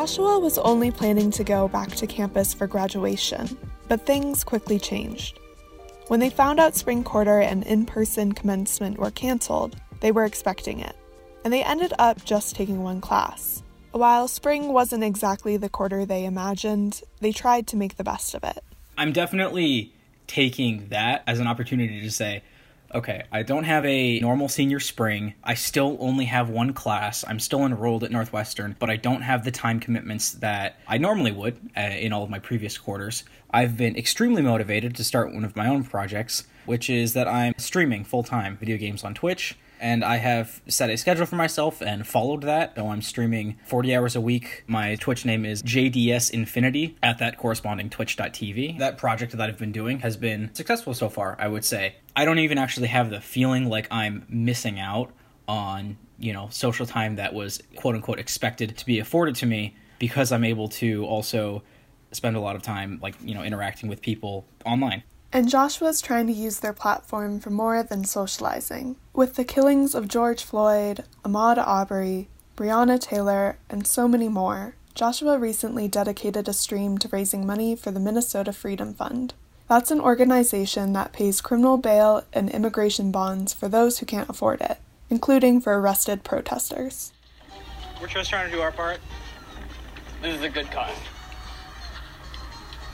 Joshua 0.00 0.38
was 0.38 0.56
only 0.56 0.90
planning 0.90 1.30
to 1.32 1.44
go 1.44 1.68
back 1.68 1.90
to 1.96 2.06
campus 2.06 2.54
for 2.54 2.66
graduation, 2.66 3.54
but 3.86 4.06
things 4.06 4.44
quickly 4.44 4.78
changed. 4.78 5.38
When 6.08 6.20
they 6.20 6.30
found 6.30 6.58
out 6.58 6.74
spring 6.74 7.04
quarter 7.04 7.38
and 7.38 7.62
in 7.64 7.84
person 7.84 8.32
commencement 8.32 8.98
were 8.98 9.10
canceled, 9.10 9.76
they 10.00 10.10
were 10.10 10.24
expecting 10.24 10.80
it, 10.80 10.96
and 11.44 11.52
they 11.52 11.62
ended 11.62 11.92
up 11.98 12.24
just 12.24 12.56
taking 12.56 12.82
one 12.82 13.02
class. 13.02 13.62
While 13.92 14.26
spring 14.26 14.72
wasn't 14.72 15.04
exactly 15.04 15.58
the 15.58 15.68
quarter 15.68 16.06
they 16.06 16.24
imagined, 16.24 17.02
they 17.20 17.30
tried 17.30 17.66
to 17.66 17.76
make 17.76 17.98
the 17.98 18.02
best 18.02 18.34
of 18.34 18.42
it. 18.42 18.64
I'm 18.96 19.12
definitely 19.12 19.92
taking 20.26 20.88
that 20.88 21.24
as 21.26 21.40
an 21.40 21.46
opportunity 21.46 22.00
to 22.00 22.10
say, 22.10 22.42
okay, 22.94 23.24
I 23.32 23.42
don't 23.42 23.64
have 23.64 23.84
a 23.84 24.20
normal 24.20 24.48
senior 24.48 24.80
spring. 24.80 25.34
I 25.44 25.54
still 25.54 25.96
only 26.00 26.26
have 26.26 26.50
one 26.50 26.72
class. 26.72 27.24
I'm 27.26 27.40
still 27.40 27.64
enrolled 27.64 28.04
at 28.04 28.10
Northwestern, 28.10 28.76
but 28.78 28.90
I 28.90 28.96
don't 28.96 29.22
have 29.22 29.44
the 29.44 29.50
time 29.50 29.80
commitments 29.80 30.32
that 30.32 30.76
I 30.86 30.98
normally 30.98 31.32
would 31.32 31.58
uh, 31.76 31.80
in 31.80 32.12
all 32.12 32.24
of 32.24 32.30
my 32.30 32.38
previous 32.38 32.78
quarters. 32.78 33.24
I've 33.50 33.76
been 33.76 33.96
extremely 33.96 34.42
motivated 34.42 34.94
to 34.96 35.04
start 35.04 35.34
one 35.34 35.44
of 35.44 35.56
my 35.56 35.66
own 35.66 35.84
projects, 35.84 36.44
which 36.70 36.88
is 36.88 37.14
that 37.14 37.26
I'm 37.26 37.52
streaming 37.58 38.04
full 38.04 38.22
time 38.22 38.56
video 38.56 38.76
games 38.76 39.02
on 39.02 39.12
Twitch 39.12 39.58
and 39.80 40.04
I 40.04 40.18
have 40.18 40.62
set 40.68 40.88
a 40.88 40.96
schedule 40.96 41.26
for 41.26 41.34
myself 41.34 41.80
and 41.80 42.06
followed 42.06 42.42
that. 42.42 42.76
So 42.76 42.90
I'm 42.90 43.02
streaming 43.02 43.58
40 43.66 43.96
hours 43.96 44.14
a 44.14 44.20
week. 44.20 44.62
My 44.68 44.94
Twitch 44.94 45.24
name 45.24 45.44
is 45.44 45.64
JDS 45.64 46.30
Infinity 46.30 46.96
at 47.02 47.18
that 47.18 47.38
corresponding 47.38 47.90
twitch.tv. 47.90 48.78
That 48.78 48.98
project 48.98 49.32
that 49.32 49.48
I've 49.48 49.58
been 49.58 49.72
doing 49.72 49.98
has 49.98 50.16
been 50.16 50.54
successful 50.54 50.94
so 50.94 51.08
far, 51.08 51.34
I 51.40 51.48
would 51.48 51.64
say. 51.64 51.96
I 52.14 52.24
don't 52.24 52.38
even 52.38 52.56
actually 52.56 52.86
have 52.86 53.10
the 53.10 53.20
feeling 53.20 53.68
like 53.68 53.88
I'm 53.90 54.24
missing 54.28 54.78
out 54.78 55.10
on, 55.48 55.98
you 56.20 56.32
know, 56.32 56.50
social 56.52 56.86
time 56.86 57.16
that 57.16 57.34
was 57.34 57.60
quote 57.74 57.96
unquote 57.96 58.20
expected 58.20 58.78
to 58.78 58.86
be 58.86 59.00
afforded 59.00 59.34
to 59.36 59.46
me 59.46 59.74
because 59.98 60.30
I'm 60.30 60.44
able 60.44 60.68
to 60.68 61.04
also 61.04 61.64
spend 62.12 62.36
a 62.36 62.40
lot 62.40 62.54
of 62.54 62.62
time 62.62 63.00
like, 63.02 63.16
you 63.24 63.34
know, 63.34 63.42
interacting 63.42 63.88
with 63.88 64.02
people 64.02 64.46
online. 64.64 65.02
And 65.32 65.48
Joshua's 65.48 66.00
trying 66.00 66.26
to 66.26 66.32
use 66.32 66.58
their 66.58 66.72
platform 66.72 67.38
for 67.38 67.50
more 67.50 67.84
than 67.84 68.04
socializing. 68.04 68.96
With 69.14 69.36
the 69.36 69.44
killings 69.44 69.94
of 69.94 70.08
George 70.08 70.42
Floyd, 70.42 71.04
Ahmaud 71.24 71.56
Arbery, 71.56 72.28
Breonna 72.56 73.00
Taylor, 73.00 73.56
and 73.68 73.86
so 73.86 74.08
many 74.08 74.28
more, 74.28 74.74
Joshua 74.94 75.38
recently 75.38 75.86
dedicated 75.86 76.48
a 76.48 76.52
stream 76.52 76.98
to 76.98 77.08
raising 77.08 77.46
money 77.46 77.76
for 77.76 77.92
the 77.92 78.00
Minnesota 78.00 78.52
Freedom 78.52 78.92
Fund. 78.92 79.34
That's 79.68 79.92
an 79.92 80.00
organization 80.00 80.94
that 80.94 81.12
pays 81.12 81.40
criminal 81.40 81.78
bail 81.78 82.24
and 82.32 82.50
immigration 82.50 83.12
bonds 83.12 83.54
for 83.54 83.68
those 83.68 83.98
who 83.98 84.06
can't 84.06 84.28
afford 84.28 84.60
it, 84.60 84.78
including 85.08 85.60
for 85.60 85.78
arrested 85.78 86.24
protesters. 86.24 87.12
We're 88.00 88.08
just 88.08 88.30
trying 88.30 88.50
to 88.50 88.56
do 88.56 88.60
our 88.60 88.72
part. 88.72 88.98
This 90.22 90.34
is 90.34 90.42
a 90.42 90.48
good 90.48 90.68
cause. 90.72 90.96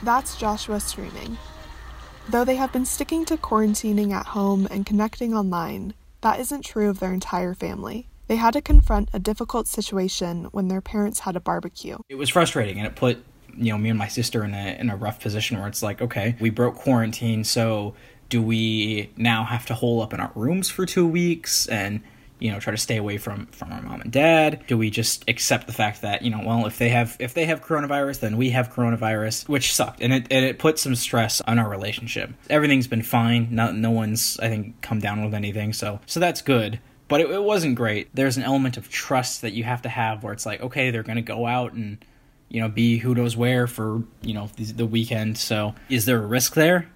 That's 0.02 0.36
Joshua 0.36 0.80
streaming. 0.80 1.38
Though 2.28 2.44
they 2.44 2.56
have 2.56 2.72
been 2.72 2.84
sticking 2.84 3.24
to 3.26 3.36
quarantining 3.36 4.12
at 4.12 4.26
home 4.26 4.66
and 4.70 4.84
connecting 4.84 5.32
online, 5.32 5.94
that 6.22 6.40
isn't 6.40 6.64
true 6.64 6.90
of 6.90 6.98
their 6.98 7.12
entire 7.12 7.54
family. 7.54 8.08
They 8.26 8.34
had 8.34 8.54
to 8.54 8.60
confront 8.60 9.10
a 9.12 9.20
difficult 9.20 9.68
situation 9.68 10.48
when 10.50 10.66
their 10.66 10.80
parents 10.80 11.20
had 11.20 11.36
a 11.36 11.40
barbecue. 11.40 11.98
It 12.08 12.16
was 12.16 12.28
frustrating 12.28 12.78
and 12.78 12.86
it 12.86 12.96
put, 12.96 13.24
you 13.56 13.72
know, 13.72 13.78
me 13.78 13.90
and 13.90 13.98
my 13.98 14.08
sister 14.08 14.44
in 14.44 14.54
a 14.54 14.76
in 14.78 14.90
a 14.90 14.96
rough 14.96 15.20
position 15.20 15.56
where 15.58 15.68
it's 15.68 15.84
like, 15.84 16.02
okay, 16.02 16.34
we 16.40 16.50
broke 16.50 16.74
quarantine, 16.74 17.44
so 17.44 17.94
do 18.28 18.42
we 18.42 19.12
now 19.16 19.44
have 19.44 19.64
to 19.66 19.74
hole 19.74 20.02
up 20.02 20.12
in 20.12 20.18
our 20.18 20.32
rooms 20.34 20.68
for 20.68 20.84
2 20.84 21.06
weeks 21.06 21.68
and 21.68 22.02
you 22.38 22.50
know 22.50 22.60
try 22.60 22.70
to 22.70 22.76
stay 22.76 22.96
away 22.96 23.18
from 23.18 23.46
from 23.46 23.72
our 23.72 23.80
mom 23.82 24.00
and 24.00 24.12
dad? 24.12 24.64
Do 24.66 24.76
we 24.76 24.90
just 24.90 25.24
accept 25.28 25.66
the 25.66 25.72
fact 25.72 26.02
that 26.02 26.22
you 26.22 26.30
know 26.30 26.42
well 26.44 26.66
if 26.66 26.78
they 26.78 26.90
have 26.90 27.16
if 27.18 27.34
they 27.34 27.46
have 27.46 27.64
coronavirus 27.64 28.20
then 28.20 28.36
we 28.36 28.50
have 28.50 28.72
coronavirus 28.72 29.48
which 29.48 29.72
sucked. 29.72 30.00
And 30.00 30.12
it 30.12 30.26
and 30.30 30.44
it 30.44 30.58
put 30.58 30.78
some 30.78 30.94
stress 30.94 31.40
on 31.40 31.58
our 31.58 31.68
relationship. 31.68 32.30
Everything's 32.50 32.86
been 32.86 33.02
fine. 33.02 33.48
No, 33.50 33.72
no 33.72 33.90
one's 33.90 34.38
i 34.40 34.48
think 34.48 34.80
come 34.82 35.00
down 35.00 35.24
with 35.24 35.34
anything. 35.34 35.72
So 35.72 36.00
so 36.06 36.20
that's 36.20 36.42
good. 36.42 36.80
But 37.08 37.20
it, 37.20 37.30
it 37.30 37.42
wasn't 37.42 37.76
great. 37.76 38.08
There's 38.14 38.36
an 38.36 38.42
element 38.42 38.76
of 38.76 38.88
trust 38.88 39.42
that 39.42 39.52
you 39.52 39.62
have 39.64 39.82
to 39.82 39.88
have 39.88 40.22
where 40.22 40.32
it's 40.32 40.46
like 40.46 40.60
okay 40.60 40.90
they're 40.90 41.02
gonna 41.02 41.22
go 41.22 41.46
out 41.46 41.72
and 41.72 42.04
you 42.48 42.60
know 42.60 42.68
be 42.68 42.98
who 42.98 43.14
knows 43.14 43.36
where 43.36 43.66
for 43.66 44.02
you 44.22 44.34
know 44.34 44.50
the, 44.56 44.64
the 44.64 44.86
weekend. 44.86 45.38
So 45.38 45.74
is 45.88 46.04
there 46.04 46.22
a 46.22 46.26
risk 46.26 46.54
there? 46.54 46.90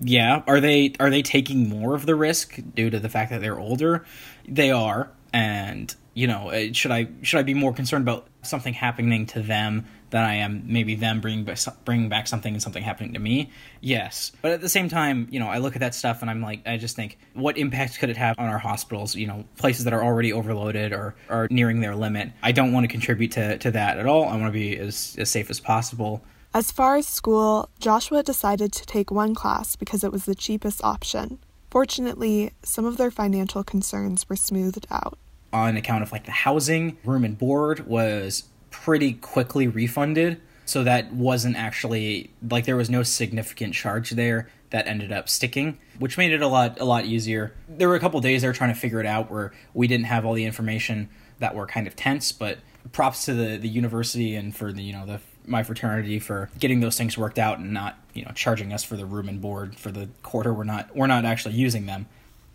Yeah. 0.00 0.42
Are 0.46 0.60
they 0.60 0.94
are 1.00 1.10
they 1.10 1.22
taking 1.22 1.68
more 1.68 1.94
of 1.94 2.06
the 2.06 2.14
risk 2.14 2.58
due 2.74 2.90
to 2.90 3.00
the 3.00 3.08
fact 3.08 3.30
that 3.30 3.40
they're 3.40 3.58
older 3.58 4.04
they 4.48 4.70
are 4.70 5.10
and 5.32 5.94
you 6.14 6.26
know 6.26 6.50
uh, 6.50 6.72
should 6.72 6.90
i 6.90 7.08
should 7.22 7.38
i 7.38 7.42
be 7.42 7.54
more 7.54 7.72
concerned 7.72 8.02
about 8.02 8.26
something 8.42 8.74
happening 8.74 9.26
to 9.26 9.40
them 9.40 9.84
than 10.10 10.22
i 10.22 10.34
am 10.34 10.62
maybe 10.66 10.94
them 10.94 11.20
bringing 11.20 11.44
back, 11.44 11.58
bringing 11.84 12.08
back 12.08 12.26
something 12.26 12.54
and 12.54 12.62
something 12.62 12.82
happening 12.82 13.14
to 13.14 13.18
me? 13.18 13.50
Yes. 13.80 14.30
But 14.42 14.52
at 14.52 14.60
the 14.60 14.68
same 14.68 14.88
time 14.88 15.26
you 15.30 15.40
know 15.40 15.48
i 15.48 15.58
look 15.58 15.74
at 15.74 15.80
that 15.80 15.94
stuff 15.94 16.20
and 16.22 16.30
i'm 16.30 16.40
like 16.40 16.60
i 16.66 16.76
just 16.76 16.94
think 16.94 17.18
what 17.32 17.58
impact 17.58 17.98
could 17.98 18.10
it 18.10 18.16
have 18.16 18.38
on 18.38 18.48
our 18.48 18.58
hospitals 18.58 19.16
you 19.16 19.26
know 19.26 19.44
places 19.58 19.84
that 19.84 19.92
are 19.92 20.02
already 20.04 20.32
overloaded 20.32 20.92
or 20.92 21.14
are 21.28 21.48
nearing 21.50 21.80
their 21.80 21.94
limit? 21.96 22.32
I 22.42 22.52
don't 22.52 22.72
want 22.72 22.84
to 22.84 22.88
contribute 22.88 23.32
to, 23.32 23.58
to 23.58 23.70
that 23.72 23.98
at 23.98 24.06
all. 24.06 24.28
I 24.28 24.36
want 24.36 24.46
to 24.46 24.52
be 24.52 24.76
as, 24.78 25.16
as 25.18 25.30
safe 25.30 25.50
as 25.50 25.60
possible. 25.60 26.24
As 26.52 26.70
far 26.70 26.96
as 26.96 27.08
school, 27.08 27.68
Joshua 27.80 28.22
decided 28.22 28.72
to 28.74 28.86
take 28.86 29.10
one 29.10 29.34
class 29.34 29.74
because 29.74 30.04
it 30.04 30.12
was 30.12 30.24
the 30.24 30.34
cheapest 30.34 30.82
option. 30.84 31.40
Fortunately, 31.74 32.52
some 32.62 32.84
of 32.84 32.98
their 32.98 33.10
financial 33.10 33.64
concerns 33.64 34.28
were 34.28 34.36
smoothed 34.36 34.86
out. 34.92 35.18
On 35.52 35.76
account 35.76 36.04
of 36.04 36.12
like 36.12 36.24
the 36.24 36.30
housing, 36.30 36.98
room 37.04 37.24
and 37.24 37.36
board 37.36 37.88
was 37.88 38.44
pretty 38.70 39.14
quickly 39.14 39.66
refunded. 39.66 40.40
So 40.66 40.84
that 40.84 41.12
wasn't 41.12 41.56
actually 41.56 42.30
like 42.48 42.64
there 42.64 42.76
was 42.76 42.88
no 42.88 43.02
significant 43.02 43.74
charge 43.74 44.10
there 44.10 44.48
that 44.70 44.86
ended 44.86 45.10
up 45.10 45.28
sticking, 45.28 45.78
which 45.98 46.16
made 46.16 46.30
it 46.30 46.42
a 46.42 46.46
lot 46.46 46.78
a 46.78 46.84
lot 46.84 47.06
easier. 47.06 47.52
There 47.68 47.88
were 47.88 47.96
a 47.96 48.00
couple 48.00 48.20
days 48.20 48.42
there 48.42 48.52
trying 48.52 48.72
to 48.72 48.78
figure 48.78 49.00
it 49.00 49.06
out 49.06 49.28
where 49.28 49.52
we 49.74 49.88
didn't 49.88 50.06
have 50.06 50.24
all 50.24 50.34
the 50.34 50.44
information 50.44 51.08
that 51.40 51.56
were 51.56 51.66
kind 51.66 51.88
of 51.88 51.96
tense, 51.96 52.30
but 52.30 52.58
props 52.92 53.24
to 53.24 53.34
the 53.34 53.56
the 53.56 53.68
university 53.68 54.36
and 54.36 54.54
for 54.54 54.72
the 54.72 54.84
you 54.84 54.92
know 54.92 55.06
the 55.06 55.20
my 55.46 55.62
fraternity 55.62 56.18
for 56.18 56.50
getting 56.58 56.80
those 56.80 56.96
things 56.96 57.18
worked 57.18 57.38
out 57.38 57.58
and 57.58 57.72
not 57.72 57.98
you 58.12 58.24
know 58.24 58.30
charging 58.34 58.72
us 58.72 58.84
for 58.84 58.96
the 58.96 59.06
room 59.06 59.28
and 59.28 59.40
board 59.40 59.76
for 59.76 59.90
the 59.90 60.08
quarter. 60.22 60.52
We're 60.52 60.64
not 60.64 60.94
we're 60.94 61.06
not 61.06 61.24
actually 61.24 61.54
using 61.54 61.86
them. 61.86 62.06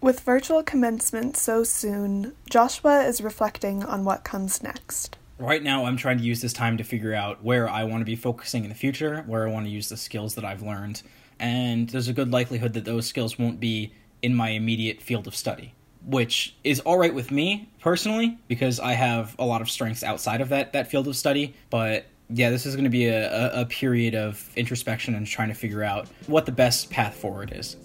With 0.02 0.22
virtual 0.22 0.64
commencement 0.64 1.36
so 1.36 1.64
soon 1.64 2.34
joshua 2.50 3.04
is 3.04 3.22
reflecting 3.22 3.84
on 3.84 4.06
what 4.06 4.24
comes 4.24 4.64
next. 4.64 5.18
Right 5.38 5.64
now 5.64 5.86
i'm 5.86 5.98
trying 5.98 6.18
to 6.18 6.24
use 6.24 6.42
this 6.42 6.54
time 6.54 6.78
to 6.78 6.84
figure 6.84 7.14
out 7.14 7.44
where 7.44 7.70
i 7.70 7.84
want 7.84 8.02
to 8.02 8.06
be 8.06 8.16
focusing 8.16 8.64
in 8.64 8.70
the 8.70 8.76
future 8.76 9.24
where 9.28 9.48
i 9.48 9.52
want 9.52 9.66
to 9.66 9.72
use 9.72 9.90
the 9.90 9.98
skills 9.98 10.36
that 10.36 10.46
i've 10.46 10.62
learned. 10.62 11.02
And 11.40 11.90
there's 11.90 12.08
a 12.08 12.14
good 12.14 12.32
likelihood 12.32 12.74
that 12.74 12.86
those 12.86 13.08
skills 13.08 13.40
won't 13.40 13.60
be 13.60 13.94
in 14.22 14.36
my 14.36 14.50
immediate 14.50 15.02
field 15.02 15.28
of 15.28 15.36
study 15.36 15.74
which 16.06 16.56
is 16.64 16.80
all 16.82 16.98
right 16.98 17.14
with 17.14 17.30
me 17.30 17.70
personally 17.82 18.38
because 18.48 18.80
I 18.80 18.94
have 18.94 19.36
a 19.38 19.46
lot 19.46 19.62
of 19.62 19.70
strengths 19.70 20.04
outside 20.04 20.42
of 20.42 20.50
that 20.50 20.74
that 20.74 20.90
field 20.90 21.08
of 21.08 21.16
study. 21.16 21.56
But 21.70 22.06
yeah, 22.32 22.52
this 22.52 22.66
is 22.66 22.76
going 22.76 22.84
to 22.84 22.92
be 22.92 23.08
a, 23.08 23.62
a, 23.62 23.66
period 23.66 24.14
of 24.14 24.50
introspection 24.56 25.16
and 25.16 25.26
trying 25.26 25.48
to 25.48 25.56
figure 25.56 25.84
out 25.84 26.08
what 26.28 26.46
the 26.46 26.52
best 26.52 26.92
path 26.92 27.16
forward 27.16 27.52
is. 27.56 27.76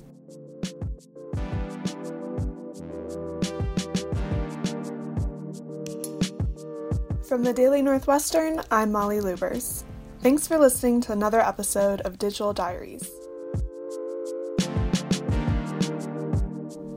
From 7.27 7.43
the 7.43 7.55
Daily 7.55 7.81
Northwestern, 7.81 8.61
I'm 8.71 8.93
Molly 8.93 9.21
Lubbers. 9.21 9.83
Thanks 10.21 10.47
for 10.47 10.59
listening 10.59 11.01
to 11.03 11.13
another 11.13 11.41
episode 11.41 12.03
of 12.03 12.19
Digital 12.19 12.53
Diaries. 12.53 13.11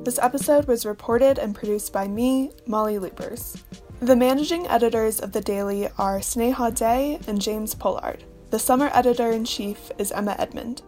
This 0.03 0.19
episode 0.19 0.65
was 0.67 0.85
reported 0.85 1.39
and 1.39 1.55
produced 1.55 1.93
by 1.93 2.07
me, 2.07 2.51
Molly 2.65 2.99
Lubbers. 2.99 3.63
The 3.99 4.15
managing 4.15 4.67
editors 4.67 5.19
of 5.19 5.31
The 5.31 5.41
Daily 5.41 5.87
are 5.97 6.19
Sneha 6.19 6.71
Dey 6.77 7.17
and 7.27 7.41
James 7.41 7.73
Pollard. 7.73 8.23
The 8.51 8.59
summer 8.59 8.91
editor 8.93 9.31
in 9.31 9.43
chief 9.43 9.91
is 9.97 10.11
Emma 10.11 10.35
Edmund. 10.37 10.83